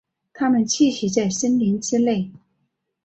[0.33, 2.31] 它们栖息在森林之内。